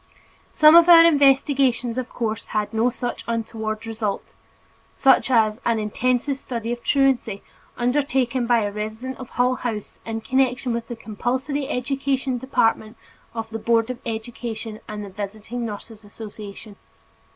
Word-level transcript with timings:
Some 0.51 0.75
of 0.75 0.89
our 0.89 1.05
investigations 1.05 1.95
of 1.95 2.09
course 2.09 2.47
had 2.47 2.73
no 2.73 2.89
such 2.89 3.23
untoward 3.27 3.85
results, 3.85 4.33
such 4.95 5.29
as 5.29 5.61
"An 5.63 5.77
Intensive 5.77 6.39
Study 6.39 6.71
of 6.71 6.81
Truancy" 6.83 7.43
undertaken 7.77 8.47
by 8.47 8.61
a 8.63 8.71
resident 8.71 9.19
of 9.19 9.29
Hull 9.29 9.53
House 9.57 9.99
in 10.03 10.21
connection 10.21 10.73
with 10.73 10.87
the 10.87 10.95
compulsory 10.95 11.69
education 11.69 12.39
department 12.39 12.97
of 13.35 13.51
the 13.51 13.59
Board 13.59 13.91
of 13.91 13.99
Education 14.03 14.79
and 14.87 15.05
the 15.05 15.09
Visiting 15.09 15.67
Nurses 15.67 16.03
Association. 16.03 16.77